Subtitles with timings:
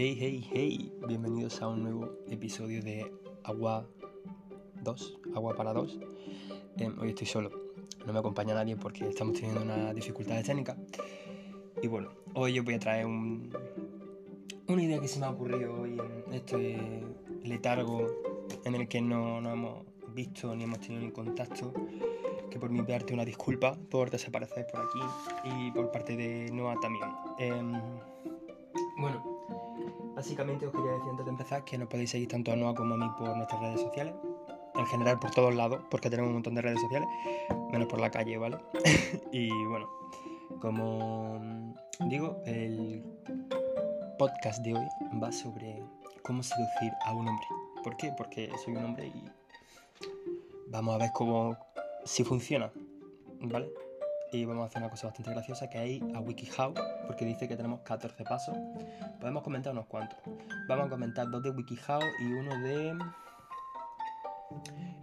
[0.00, 3.12] Hey, hey, hey, bienvenidos a un nuevo episodio de
[3.42, 3.84] Agua
[4.84, 5.98] 2, Agua para 2.
[6.76, 7.50] Em, hoy estoy solo,
[8.06, 10.76] no me acompaña nadie porque estamos teniendo una dificultad técnica.
[11.82, 13.50] Y bueno, hoy os voy a traer un,
[14.68, 17.02] una idea que se me ha ocurrido hoy en este
[17.42, 18.06] letargo
[18.64, 21.72] en el que no, no hemos visto ni hemos tenido ni contacto.
[22.48, 25.00] Que por mi parte una disculpa por desaparecer por aquí
[25.42, 27.10] y por parte de Noah también.
[27.40, 27.72] Em,
[29.00, 29.37] bueno,
[30.18, 32.94] básicamente os quería decir antes de empezar que nos podéis seguir tanto a Noah como
[32.94, 34.14] a mí por nuestras redes sociales.
[34.74, 37.08] En general por todos lados, porque tenemos un montón de redes sociales,
[37.70, 38.58] menos por la calle, ¿vale?
[39.32, 39.88] y bueno,
[40.60, 41.40] como
[42.00, 43.04] digo, el
[44.18, 44.88] podcast de hoy
[45.22, 45.84] va sobre
[46.22, 47.46] cómo seducir a un hombre.
[47.84, 48.12] ¿Por qué?
[48.16, 49.24] Porque soy un hombre y
[50.66, 51.56] vamos a ver cómo
[52.04, 52.72] si funciona,
[53.40, 53.70] ¿vale?
[54.32, 56.74] Y vamos a hacer una cosa bastante graciosa que hay a WikiHow,
[57.06, 58.56] porque dice que tenemos 14 pasos.
[59.20, 60.18] Podemos comentar unos cuantos.
[60.68, 62.96] Vamos a comentar dos de WikiHow y uno de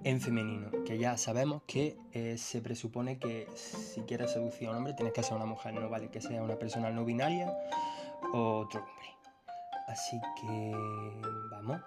[0.04, 4.78] en femenino, que ya sabemos que eh, se presupone que si quieres seducir a un
[4.78, 7.52] hombre tienes que ser una mujer, no vale que sea una persona no binaria
[8.32, 9.08] o otro hombre.
[9.88, 10.72] Así que
[11.52, 11.82] vamos.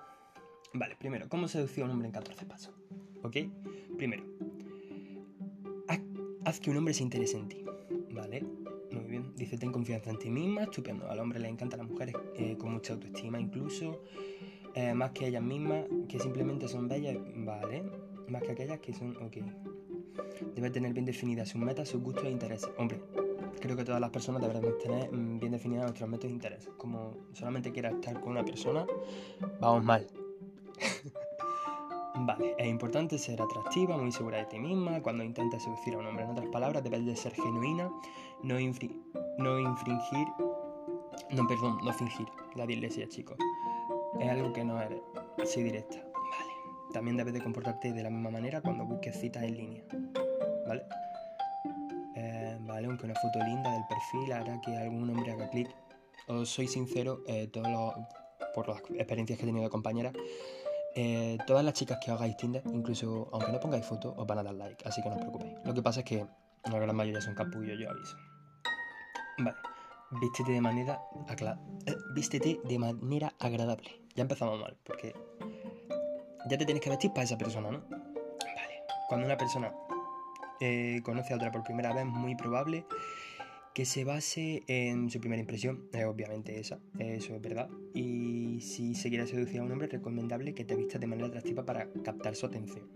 [0.74, 2.74] Vale, primero, ¿cómo seducir a un hombre en 14 pasos?
[3.22, 3.36] ¿Ok?
[3.96, 4.24] Primero,
[6.48, 7.62] haz que un hombre se interese en ti,
[8.10, 8.42] ¿vale?
[8.90, 11.06] Muy bien, dice ten confianza en ti misma, estupendo.
[11.10, 14.00] Al hombre le encantan las mujeres eh, con mucha autoestima, incluso
[14.74, 17.82] eh, más que ellas mismas, que simplemente son bellas, ¿vale?
[18.28, 19.36] Más que aquellas que son, ok.
[20.54, 22.70] Debe tener bien definidas sus metas, sus gustos e intereses.
[22.78, 22.98] Hombre,
[23.60, 26.70] creo que todas las personas deberemos tener mm, bien definidas nuestros metas e intereses.
[26.78, 28.86] Como solamente quieras estar con una persona,
[29.60, 30.06] vamos mal.
[32.28, 35.02] Vale, es importante ser atractiva, muy segura de ti misma.
[35.02, 37.90] Cuando intentes seducir a un hombre, en otras palabras, debes de ser genuina,
[38.42, 40.28] no, infringir,
[41.30, 43.38] no, perdón, no fingir la dislexia, chicos.
[44.20, 45.00] Es algo que no eres,
[45.46, 45.96] soy directa.
[45.96, 46.52] Vale,
[46.92, 49.84] también debes de comportarte de la misma manera cuando busques citas en línea.
[50.66, 50.84] Vale,
[52.14, 55.74] eh, aunque una foto linda del perfil hará que algún hombre haga clic.
[56.26, 57.50] Os soy sincero, eh,
[58.54, 60.12] por las experiencias que he tenido de compañeras,
[61.00, 64.42] eh, todas las chicas que hagáis Tinder, incluso aunque no pongáis foto, os van a
[64.42, 65.54] dar like, así que no os preocupéis.
[65.64, 66.26] Lo que pasa es que
[66.64, 68.16] la gran mayoría son capullos, yo aviso.
[69.38, 69.56] Vale,
[70.20, 71.00] vístete de manera,
[71.86, 73.90] eh, vístete de manera agradable.
[74.16, 75.14] Ya empezamos mal, porque
[76.50, 77.78] ya te tienes que vestir para esa persona, ¿no?
[77.88, 79.72] Vale, cuando una persona
[80.58, 82.84] eh, conoce a otra por primera vez, muy probable
[83.72, 87.68] que se base en su primera impresión, es obviamente esa, eso es verdad.
[88.60, 91.64] Si se quiere seducir a un hombre, es recomendable que te vistas de manera atractiva
[91.64, 92.86] para captar su atención.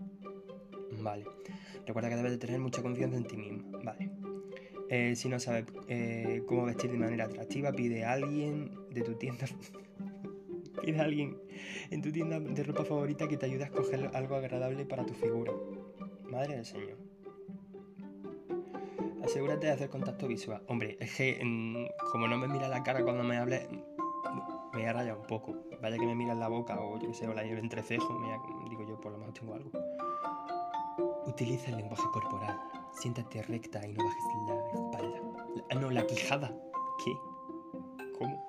[1.01, 1.25] Vale.
[1.85, 3.79] Recuerda que debes de tener mucha confianza en ti mismo.
[3.83, 4.09] Vale.
[4.89, 9.15] Eh, si no sabes eh, cómo vestir de manera atractiva, pide a alguien de tu
[9.15, 9.45] tienda.
[10.85, 11.37] pide a alguien
[11.89, 15.13] en tu tienda de ropa favorita que te ayude a escoger algo agradable para tu
[15.13, 15.51] figura.
[16.29, 17.13] Madre del Señor
[19.23, 20.61] asegúrate de hacer contacto visual.
[20.67, 21.39] Hombre, es que
[22.11, 23.67] como no me mira la cara cuando me hable,
[24.73, 25.55] me voy a rayar un poco.
[25.81, 28.69] Vaya que me mira en la boca o yo que sé, o la entrecejo, me
[28.69, 29.69] digo yo, por lo menos tengo algo.
[31.27, 32.59] Utiliza el lenguaje corporal.
[32.93, 35.19] Siéntate recta y no bajes la espalda.
[35.71, 36.51] Ah, no, la quijada.
[37.03, 37.11] ¿Qué?
[38.17, 38.47] ¿Cómo?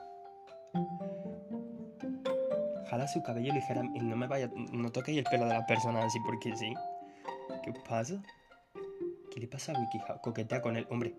[2.88, 4.00] Jala su cabello ligeramente.
[4.02, 4.50] No me vaya.
[4.72, 6.74] No toquéis el pelo de la persona así porque sí.
[7.62, 8.22] ¿Qué pasa?
[9.30, 10.20] ¿Qué le pasa a WikiHow?
[10.22, 11.14] Coquetea con el hombre.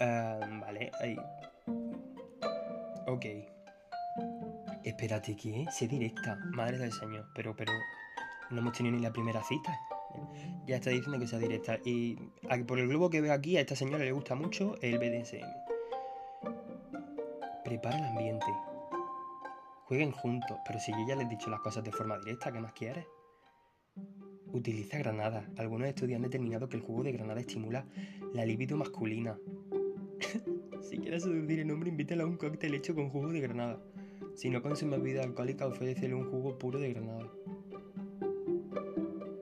[0.00, 1.16] Uh, vale, ahí.
[3.06, 3.24] Ok.
[4.84, 5.64] Espérate, ¿qué?
[5.70, 6.36] Se directa.
[6.52, 7.26] Madre del señor.
[7.34, 7.72] Pero, pero.
[8.50, 9.78] No hemos tenido ni la primera cita.
[10.66, 11.78] Ya está diciendo que sea directa.
[11.84, 12.16] Y
[12.66, 15.46] por el globo que veo aquí, a esta señora le gusta mucho el BDSM.
[17.64, 18.46] Prepara el ambiente.
[19.84, 20.58] Jueguen juntos.
[20.66, 23.06] Pero si yo ya les he dicho las cosas de forma directa, ¿qué más quieres?
[24.52, 25.44] Utiliza granada.
[25.58, 27.86] Algunos estudios han determinado que el jugo de granada estimula
[28.32, 29.38] la libido masculina.
[30.82, 33.80] Si quieres seducir el hombre, invítale a un cóctel hecho con jugo de granada.
[34.34, 37.30] Si no consume bebida alcohólica, ofrécele un jugo puro de granada.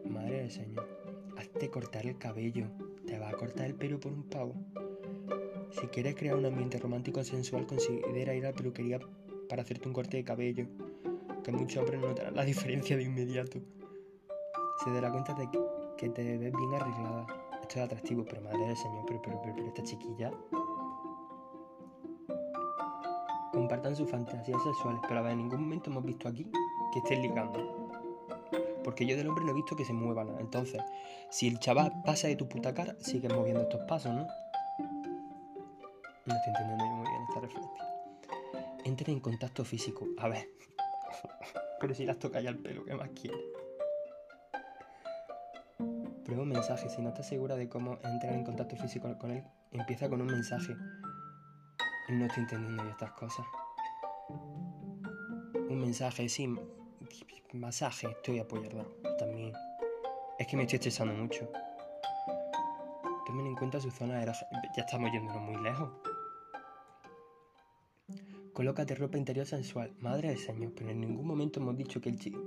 [0.09, 0.89] Madre del Señor,
[1.37, 2.67] hazte cortar el cabello.
[3.07, 4.55] Te va a cortar el pelo por un pavo.
[5.71, 9.01] Si quieres crear un ambiente romántico y sensual, considera ir a la peluquería
[9.49, 10.67] para hacerte un corte de cabello.
[11.43, 13.61] Que muchos hombres no notarán la diferencia de inmediato
[14.83, 15.49] se dará cuenta de
[15.97, 17.27] que te ves bien arreglada.
[17.63, 20.31] Esto es atractivo, pero madre del señor, pero, pero, pero, esta chiquilla.
[23.65, 26.47] Compartan sus fantasías sexuales, pero a ver, en ningún momento hemos visto aquí
[26.93, 27.89] que estén ligando.
[28.85, 30.37] Porque yo del hombre no he visto que se muevan.
[30.39, 30.83] Entonces,
[31.31, 34.27] si el chaval pasa de tu puta cara, sigues moviendo estos pasos, ¿no?
[36.27, 37.85] No estoy entendiendo yo muy bien esta referencia.
[38.85, 40.09] Entren en contacto físico.
[40.19, 40.47] A ver.
[41.81, 43.39] Pero si las toca ya el pelo, ¿qué más quiere?
[46.23, 46.91] Prueba un mensaje.
[46.91, 50.27] Si no estás segura de cómo entrar en contacto físico con él, empieza con un
[50.27, 50.77] mensaje.
[52.09, 53.47] No estoy entendiendo yo estas cosas.
[55.69, 56.55] Un mensaje, sí.
[57.53, 58.85] Masaje, estoy apoyado
[59.19, 59.53] también.
[60.39, 61.49] Es que me estoy estresando mucho.
[63.27, 65.91] Tomen en cuenta su zona de Ya estamos yéndonos muy lejos.
[68.53, 69.95] Colócate ropa interior sensual.
[70.01, 72.41] Madre del Señor, pero en ningún momento hemos dicho que el chico...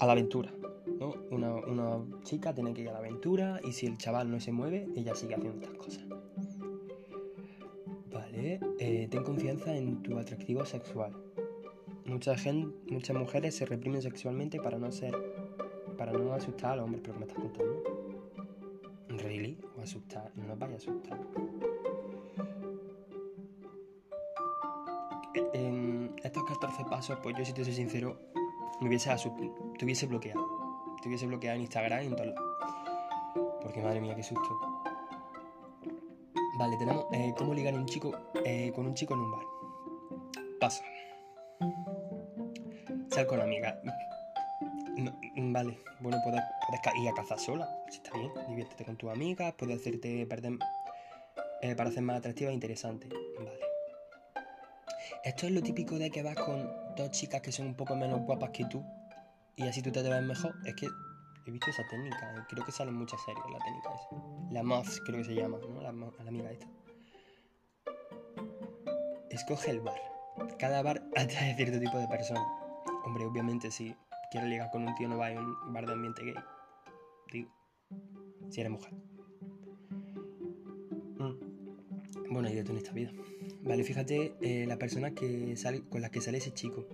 [0.00, 0.52] A la aventura.
[0.98, 1.14] ¿no?
[1.30, 4.88] Una, chica tiene que ir a la aventura y si el chaval no se mueve,
[4.96, 6.04] ella sigue haciendo estas cosas.
[8.12, 8.60] Vale.
[8.78, 11.12] Eh, ten confianza en tu atractivo sexual.
[12.04, 15.14] Mucha gente, muchas mujeres se reprimen sexualmente para no ser...
[15.96, 17.82] Para no asustar a los hombres, pero me estás contando?
[19.08, 19.58] ¿Really?
[19.76, 20.32] ¿O asustar?
[20.36, 21.20] No nos vaya a asustar.
[25.54, 28.18] en estos 14 pasos, pues yo si te soy sincero,
[28.80, 29.10] me hubiese
[29.78, 30.46] te hubiese bloqueado.
[31.00, 32.34] Te hubiese bloqueado en Instagram y en todos.
[33.62, 34.71] Porque madre mía, qué susto.
[36.54, 38.12] Vale, tenemos eh, cómo ligar un chico
[38.44, 39.42] eh, con un chico en un bar.
[40.60, 40.82] Paso.
[43.10, 43.80] Sal con amiga.
[45.36, 46.42] vale, bueno, puedes,
[47.00, 47.68] ir a cazar sola.
[47.88, 50.58] Si está bien, diviértete con tus amigas, puedes hacerte perder
[51.62, 53.08] eh, para hacer más atractiva e interesante.
[53.38, 53.58] Vale.
[55.24, 58.20] Esto es lo típico de que vas con dos chicas que son un poco menos
[58.26, 58.84] guapas que tú
[59.56, 60.54] y así tú te ves mejor.
[60.66, 60.88] Es que
[61.46, 64.52] he visto esa técnica, eh, creo que sale en muchas series la técnica esa.
[64.52, 65.80] La Moth creo que se llama, ¿no?
[65.80, 66.66] La, la amiga esta.
[69.30, 70.00] Escoge el bar.
[70.58, 72.46] Cada bar atrae cierto tipo de personas.
[73.04, 73.94] Hombre, obviamente si
[74.30, 76.34] quieres ligar con un tío no va a un bar de ambiente gay.
[77.32, 77.50] Digo,
[78.50, 78.92] si eres mujer.
[81.18, 82.32] Mm.
[82.32, 83.10] Bueno, y de en esta vida.
[83.62, 86.86] Vale, fíjate eh, la persona que sale, con la que sale ese chico.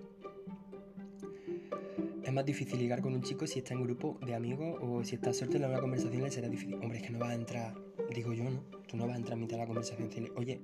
[2.39, 5.33] Más difícil ligar con un chico si está en grupo de amigos o si está
[5.33, 6.75] suelto en una conversación le será difícil.
[6.75, 7.75] Hombre, es que no va a entrar,
[8.15, 8.63] digo yo, ¿no?
[8.87, 10.61] Tú no vas a entrar a mitad de la conversación y oye,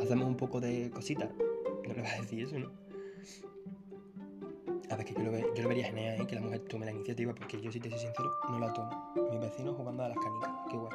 [0.00, 1.30] hacemos un poco de cositas.
[1.88, 2.70] No le vas a decir eso, ¿no?
[4.90, 6.26] A ver, que yo lo, yo lo vería genial, ¿eh?
[6.28, 9.12] Que la mujer tome la iniciativa, porque yo, si te soy sincero, no la tomo.
[9.32, 10.92] Mis vecinos jugando a las canicas, qué guay.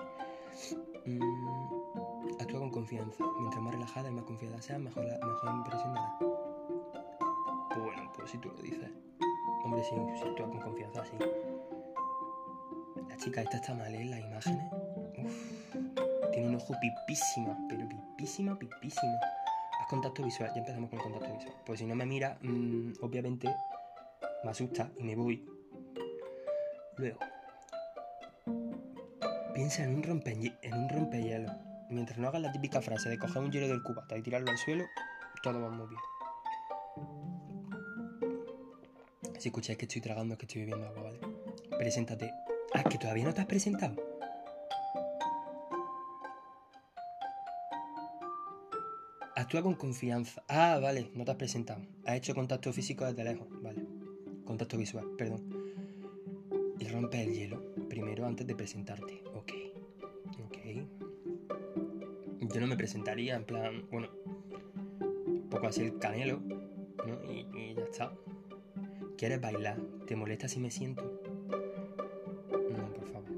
[1.17, 3.25] Mm, Actúa con confianza.
[3.39, 6.42] Mientras más relajada y más confiada seas, mejor, mejor impresión dará.
[8.25, 8.89] Si tú lo dices.
[9.63, 11.17] Hombre, sí, si actúa con confianza, sí.
[13.09, 14.05] La chica esta está mal, ¿eh?
[14.05, 14.71] Las imágenes.
[15.17, 16.31] Uf.
[16.31, 19.13] Tiene un ojo pipísima, pero pipísima, pipísima.
[19.79, 20.51] Haz contacto visual.
[20.53, 21.55] Ya empezamos con el contacto visual.
[21.65, 23.53] Pues si no me mira, mmm, obviamente
[24.43, 25.45] me asusta y me voy.
[26.97, 27.19] Luego,
[29.53, 30.31] piensa en un, rompe,
[30.61, 31.51] en un rompehielo
[31.93, 34.57] mientras no hagas la típica frase de coger un hielo del cubata y tirarlo al
[34.57, 34.85] suelo,
[35.41, 36.01] todo va muy bien.
[39.43, 41.19] Si escucháis que estoy tragando, que estoy bebiendo agua, ¿vale?
[41.77, 42.31] Preséntate.
[42.73, 44.01] Ah, que todavía no te has presentado.
[49.35, 50.41] Actúa con confianza.
[50.47, 51.81] Ah, vale, no te has presentado.
[52.05, 53.85] Has hecho contacto físico desde lejos, vale.
[54.45, 55.43] Contacto visual, perdón.
[56.79, 59.23] Y rompe el hielo primero antes de presentarte.
[59.35, 59.51] Ok.
[60.45, 60.57] Ok
[62.53, 64.09] yo no me presentaría en plan, bueno,
[65.25, 66.39] un poco así el canelo,
[69.17, 69.79] ¿Quieres bailar?
[70.07, 71.03] ¿Te molesta si me siento?
[72.71, 73.29] No, por favor.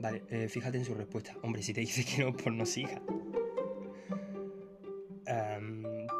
[0.00, 1.36] Vale, eh, fíjate en su respuesta.
[1.42, 3.02] Hombre, si te dice que no, pues no siga.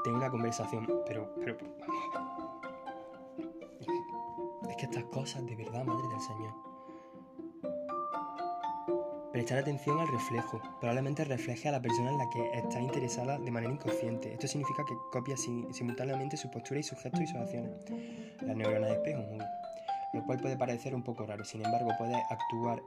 [0.04, 1.56] tengo una conversación, pero, pero.
[4.68, 6.65] Es que estas cosas, de verdad, madre del Señor.
[9.36, 10.62] Prestar atención al reflejo.
[10.80, 14.32] Probablemente refleje a la persona en la que está interesada de manera inconsciente.
[14.32, 17.70] Esto significa que copia simultáneamente su postura y sus gestos y sus acciones.
[18.40, 19.22] La neurona de espejo.
[20.14, 21.44] Lo cual puede parecer un poco raro.
[21.44, 22.80] Sin embargo, puedes actuar,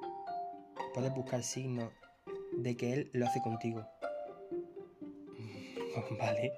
[0.96, 1.92] puedes buscar signos
[2.58, 3.88] de que él lo hace contigo.
[6.20, 6.52] vale.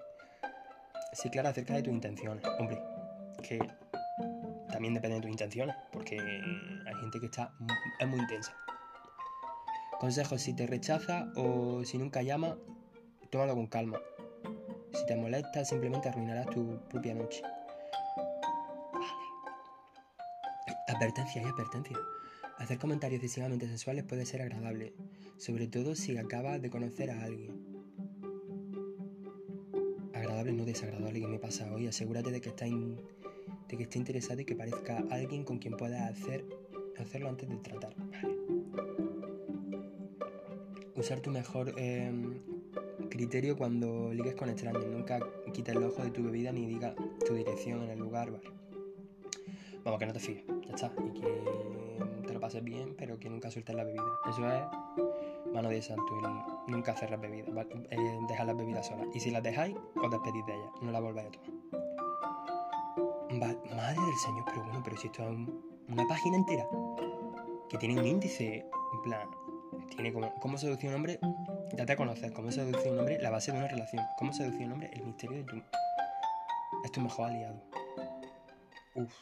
[1.12, 2.46] Sí, claro, acerca de tus intenciones.
[2.60, 2.82] Hombre,
[3.44, 3.60] que
[4.72, 7.52] también depende de tus intenciones, porque hay gente que está
[8.00, 8.56] es muy intensa.
[10.02, 12.58] Consejo, si te rechaza o si nunca llama,
[13.30, 14.02] tómalo con calma.
[14.92, 17.44] Si te molesta, simplemente arruinarás tu propia noche.
[18.94, 19.14] Vale.
[20.88, 21.96] Advertencia y advertencia.
[22.58, 24.96] Hacer comentarios excesivamente sexuales puede ser agradable,
[25.38, 27.64] sobre todo si acabas de conocer a alguien.
[30.16, 31.86] Agradable, no desagradable, que me pasa hoy.
[31.86, 36.44] Asegúrate de que esté interesado y que parezca alguien con quien puedas hacer,
[36.98, 37.94] hacerlo antes de tratar.
[37.96, 39.11] Vale
[41.02, 42.40] usar tu mejor em,
[43.10, 44.86] Criterio cuando ligues con extraños.
[44.86, 45.20] Nunca
[45.52, 46.96] quites el ojo de tu bebida ni digas
[47.28, 48.50] tu dirección en el lugar, ¿vale?
[49.84, 50.94] Vamos, que no te fíes, ya está.
[51.04, 51.44] Y que
[52.28, 54.04] te lo pases bien, pero que nunca sueltes la bebida.
[54.30, 54.64] Eso es
[55.54, 56.06] mano de santo,
[56.68, 57.70] el nunca hacer las bebidas, ¿vale?
[57.90, 59.08] Eh, dejar las bebidas solas.
[59.14, 61.52] Y si las dejáis, os despedís de ellas, no las volváis a tomar.
[63.76, 66.66] Madre del Señor, pero bueno, pero si esto es un- una página entera
[67.70, 69.28] que tiene un índice, en plan,
[69.96, 71.20] tiene como cómo seducir a un hombre,
[71.74, 74.64] ya te conoces, cómo seducir a un hombre, la base de una relación, cómo seducir
[74.64, 75.62] a un hombre, el misterio de tu
[76.84, 77.62] es tu mejor aliado.
[78.96, 79.14] Uf.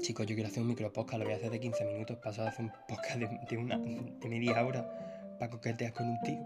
[0.00, 2.42] Chicos, yo quiero hacer un micro podcast, lo voy a hacer de 15 minutos, paso
[2.42, 4.88] a hacer un podcast de, de una de media hora
[5.38, 6.40] para coquetear con un tío.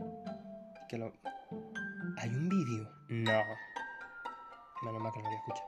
[0.89, 1.13] Que lo.
[2.19, 2.91] ¿Hay un vídeo?
[3.09, 3.43] No.
[4.83, 5.67] Menos mal que no lo voy a escuchar.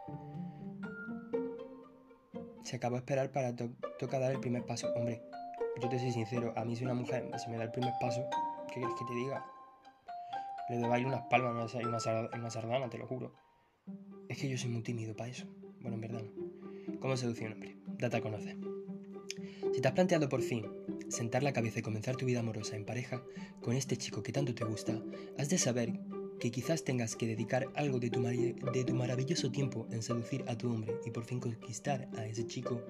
[2.64, 4.92] Se acabó de esperar para to toca dar el primer paso.
[4.94, 5.22] Hombre,
[5.80, 8.24] yo te soy sincero, a mí si una mujer se me da el primer paso,
[8.68, 9.44] ¿qué quieres que te diga?
[10.68, 11.98] Le doy unas palmas y una,
[12.34, 13.32] una sardana, te lo juro.
[14.28, 15.46] Es que yo soy muy tímido para eso.
[15.80, 16.24] Bueno, en verdad.
[17.00, 17.76] ¿Cómo seducir a un hombre?
[17.98, 18.22] Date a.
[19.72, 20.66] Si te has planteado por fin
[21.08, 23.22] sentar la cabeza y comenzar tu vida amorosa en pareja
[23.62, 25.00] con este chico que tanto te gusta,
[25.38, 25.92] has de saber
[26.40, 30.56] que quizás tengas que dedicar algo de tu, de tu maravilloso tiempo en seducir a
[30.56, 32.82] tu hombre y por fin conquistar a ese chico.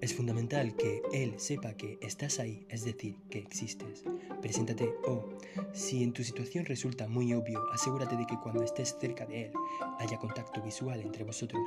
[0.00, 4.04] Es fundamental que él sepa que estás ahí, es decir, que existes.
[4.42, 5.30] Preséntate o,
[5.72, 9.52] si en tu situación resulta muy obvio, asegúrate de que cuando estés cerca de él
[9.98, 11.62] haya contacto visual entre vosotros.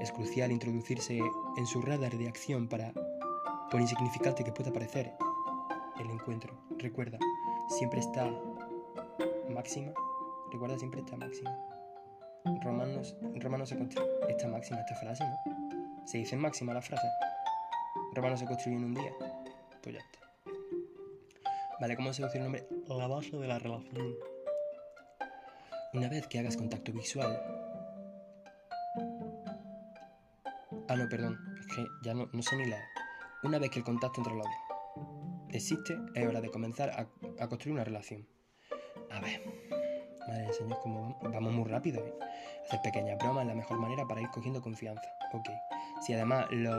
[0.00, 1.18] Es crucial introducirse
[1.56, 2.92] en su radar de acción para,
[3.70, 5.12] por insignificante que pueda parecer,
[5.98, 6.54] el encuentro.
[6.78, 7.18] Recuerda,
[7.68, 8.30] siempre está
[9.50, 9.92] máxima.
[10.52, 11.56] Recuerda, siempre está máxima.
[12.62, 13.72] Romanos, Romanos.
[14.28, 15.59] Está máxima esta frase, ¿no?
[16.10, 17.06] Se dice máxima la frase.
[18.14, 19.12] Roma no se construye en un día.
[19.80, 20.18] Pues ya está.
[21.80, 22.66] Vale, ¿cómo seducir a un hombre?
[22.88, 24.16] La base de la relación.
[25.94, 27.40] Una vez que hagas contacto visual.
[30.88, 31.38] Ah, no, perdón.
[31.60, 32.82] Es que ya no, no sé ni leer.
[33.44, 34.54] Una vez que el contacto entre los dos
[35.50, 37.06] existe, es hora de comenzar a,
[37.40, 38.26] a construir una relación.
[39.12, 39.42] A ver.
[40.26, 42.14] Madre Señor, como vamos, vamos muy rápido, ¿eh?
[42.64, 45.08] Hacer pequeñas bromas es la mejor manera para ir cogiendo confianza.
[45.32, 45.48] Ok.
[46.00, 46.70] Si además lo.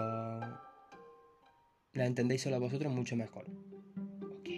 [1.94, 3.46] La entendéis solo vosotros, mucho mejor.
[4.40, 4.50] Ok.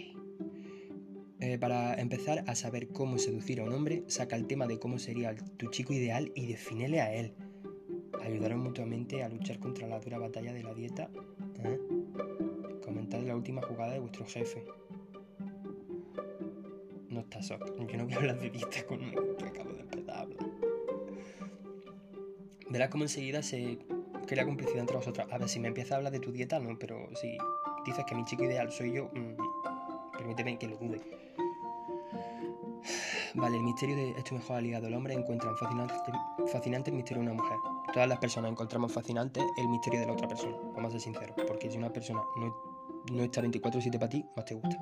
[1.40, 4.98] Eh, para empezar a saber cómo seducir a un hombre, saca el tema de cómo
[4.98, 7.34] sería tu chico ideal y defínele a él.
[8.22, 11.10] Ayudaros mutuamente a luchar contra la dura batalla de la dieta.
[11.62, 11.78] ¿eh?
[12.82, 14.64] Comentad la última jugada de vuestro jefe.
[17.10, 17.70] No está soft.
[17.78, 18.98] Yo no voy a hablar de dieta con
[19.36, 20.26] que acabo de empezar a.
[22.70, 23.78] Verás cómo enseguida se
[24.26, 25.26] crea complicidad entre vosotros.
[25.30, 27.36] A ver, si me empieza a hablar de tu dieta, no, pero si
[27.84, 29.36] dices que mi chico ideal soy yo, mm,
[30.16, 31.00] permíteme que lo dude.
[33.34, 34.86] Vale, el misterio de es tu mejor aliado.
[34.86, 35.94] El hombre encuentra en fascinante,
[36.46, 37.58] fascinante el misterio de una mujer.
[37.92, 40.56] Todas las personas encontramos fascinante el misterio de la otra persona.
[40.74, 41.36] Vamos a ser sinceros.
[41.46, 42.54] Porque si una persona no,
[43.12, 44.76] no está 24-7 para ti, más te gusta.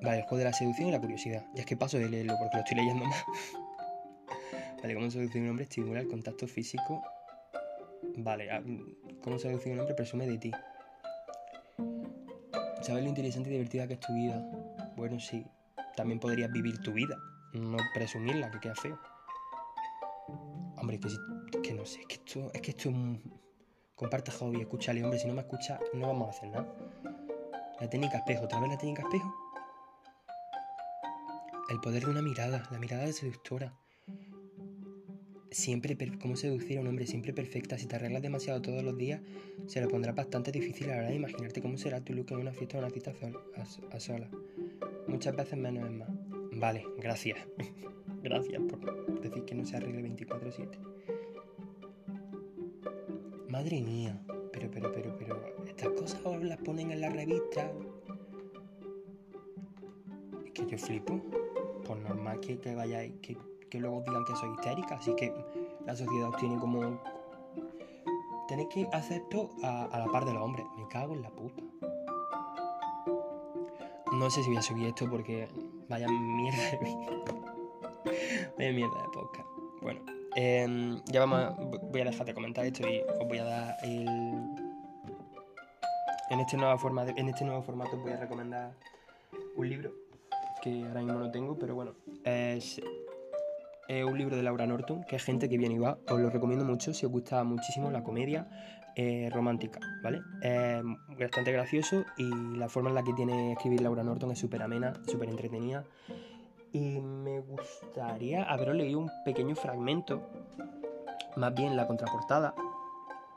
[0.00, 1.46] Vale, el juego de la seducción y la curiosidad.
[1.54, 3.24] Ya es que paso de leerlo porque lo estoy leyendo más.
[4.80, 5.64] vale, ¿cómo seducir un hombre?
[5.64, 7.02] Estimula el contacto físico.
[8.20, 8.60] Vale, ah,
[9.22, 9.94] ¿cómo seducir a un hombre?
[9.94, 10.50] Presume de ti.
[12.82, 14.44] ¿Sabes lo interesante y divertida que es tu vida?
[14.96, 15.46] Bueno, sí.
[15.94, 17.16] También podrías vivir tu vida.
[17.52, 18.98] No presumirla, que queda feo.
[20.76, 21.16] Hombre, que, si,
[21.62, 22.96] que no sé, es que esto es que esto es.
[23.94, 26.74] Comparte hobby, escúchale, hombre, si no me escucha, no vamos a hacer nada.
[27.80, 29.32] La técnica espejo, ¿otra vez la técnica espejo?
[31.68, 33.74] El poder de una mirada, la mirada de seductora.
[35.50, 37.78] Siempre, cómo seducir a un hombre siempre perfecta.
[37.78, 39.22] Si te arreglas demasiado todos los días,
[39.66, 42.38] se lo pondrá bastante difícil a la hora de imaginarte cómo será tu look en
[42.38, 44.30] una fiesta o una cita a, a.
[45.06, 46.08] Muchas veces menos es más.
[46.52, 47.38] Vale, gracias.
[48.22, 50.68] gracias por decir que no se arregle 24-7.
[53.48, 54.20] Madre mía.
[54.52, 55.54] Pero, pero, pero, pero.
[55.66, 57.72] Estas cosas os las ponen en la revista.
[60.44, 61.22] Es que yo flipo.
[61.84, 63.36] Pues normal que, que vayáis, que,
[63.70, 64.96] que luego digan que soy histérica.
[64.96, 65.32] Así que
[65.86, 66.98] la sociedad os tiene como.
[68.48, 70.66] Tenéis que hacer esto a, la par de los hombres.
[70.78, 71.62] Me cago en la puta.
[74.12, 75.48] No sé si voy a subir esto porque
[75.88, 76.78] vaya mierda de
[78.56, 79.48] vaya mierda de podcast.
[79.82, 80.00] Bueno,
[80.34, 81.50] em, ya vamos a,
[81.82, 84.08] voy a dejar de comentar esto y os voy a dar el...
[86.30, 88.72] En este, nuevo forma de- en este nuevo formato voy a recomendar
[89.56, 89.92] un libro
[90.62, 91.92] que ahora mismo no tengo, pero bueno,
[92.24, 92.80] es
[93.88, 95.98] es un libro de Laura Norton, que es gente que viene y va.
[96.08, 98.46] Os lo recomiendo mucho si os gusta muchísimo la comedia
[98.94, 100.20] eh, romántica, ¿vale?
[100.42, 100.82] Es
[101.18, 104.92] bastante gracioso y la forma en la que tiene escribir Laura Norton es súper amena,
[105.06, 105.84] súper entretenida.
[106.70, 110.20] Y me gustaría haberos leído un pequeño fragmento,
[111.36, 112.54] más bien la contraportada,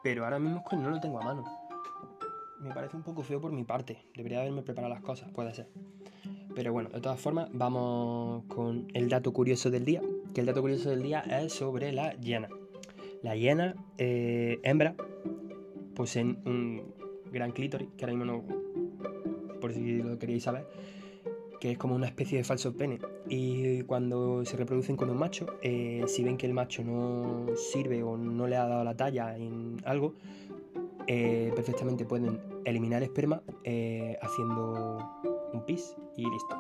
[0.04, 1.46] pero ahora mismo no lo tengo a mano.
[2.60, 5.70] Me parece un poco feo por mi parte, debería haberme preparado las cosas, puede ser.
[6.54, 10.02] Pero bueno, de todas formas, vamos con el dato curioso del día.
[10.34, 12.48] Que el dato curioso del día es sobre la hiena.
[13.22, 14.96] La hiena eh, hembra
[15.94, 16.94] poseen un
[17.32, 20.66] gran clítoris, que ahora mismo no, por si lo queréis saber,
[21.60, 23.00] que es como una especie de falso pene.
[23.28, 28.02] Y cuando se reproducen con un macho, eh, si ven que el macho no sirve
[28.02, 30.14] o no le ha dado la talla en algo,
[31.08, 33.44] eh, perfectamente pueden eliminar esperma
[34.22, 34.98] haciendo
[35.52, 36.56] un pis y listo.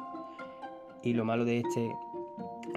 [1.04, 1.90] Y lo malo de, este,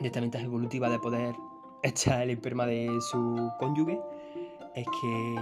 [0.00, 1.34] de esta ventaja evolutiva de poder
[1.82, 4.00] echar el esperma de su cónyuge
[4.74, 5.36] es que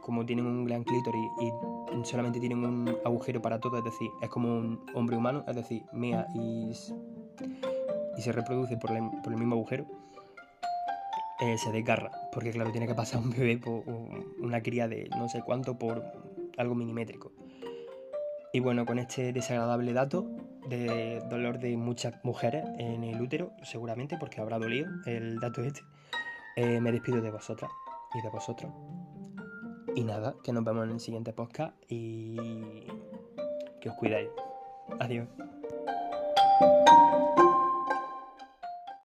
[0.00, 4.28] como tienen un gran clítoris y solamente tienen un agujero para todo, es decir, es
[4.28, 6.70] como un hombre humano, es decir, mea y,
[8.16, 8.90] y se reproduce por,
[9.22, 9.86] por el mismo agujero,
[11.40, 13.82] eh, se desgarra, porque claro, tiene que pasar un bebé por
[14.38, 16.04] una cría de no sé cuánto por
[16.58, 17.32] algo minimétrico.
[18.52, 20.26] Y bueno, con este desagradable dato
[20.68, 25.82] de dolor de muchas mujeres en el útero, seguramente porque habrá dolido el dato este,
[26.56, 27.70] eh, me despido de vosotras
[28.14, 28.72] y de vosotros.
[29.94, 32.36] Y nada, que nos vemos en el siguiente podcast y
[33.80, 34.28] que os cuidáis.
[34.98, 35.28] Adiós.